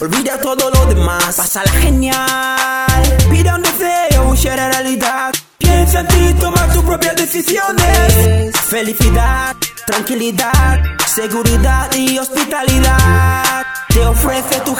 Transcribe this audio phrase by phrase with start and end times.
[0.00, 3.02] Olvida todo lo demás, pásala genial.
[3.30, 5.32] Pida un deseo, share realidad.
[5.58, 8.54] Piensa en ti, toma tus propias decisiones.
[8.68, 13.64] Felicidad, tranquilidad, seguridad y hospitalidad.
[13.88, 14.74] Te ofrece tu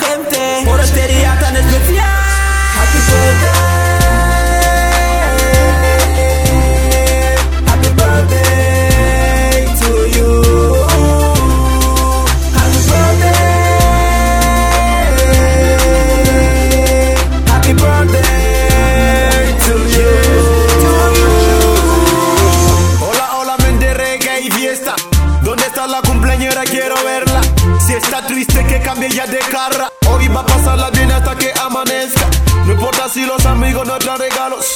[26.62, 27.40] Quiero verla.
[27.84, 29.92] Si está triste, que cambie ya de cara.
[30.08, 32.28] Hoy va a pasarla bien hasta que amanezca.
[32.64, 34.66] No importa si los amigos no traen regalos.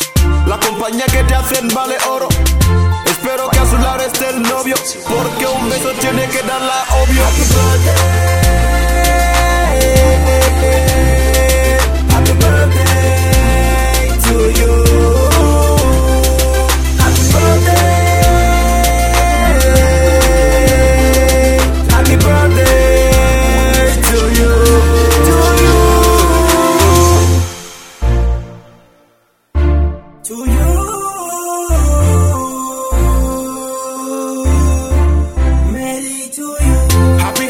[0.47, 2.29] La compañía que te hacen vale oro.
[3.07, 4.75] Espero que a su lado esté el novio.
[5.09, 7.23] Porque un beso tiene que darla obvio.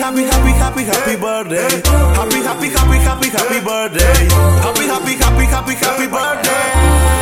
[0.09, 1.83] Happy, happy, happy, happy, birthday.
[2.17, 4.28] Happy, happy, happy, happy, happy birthday.
[4.65, 7.18] Happy, happy, happy, happy, happy birthday.